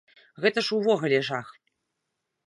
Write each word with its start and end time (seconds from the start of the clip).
Гэта 0.45 0.61
ж 0.69 0.79
ўвогуле 0.79 1.19
жах! 1.27 1.47